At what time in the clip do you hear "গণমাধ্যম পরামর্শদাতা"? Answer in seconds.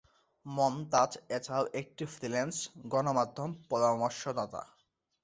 2.91-4.61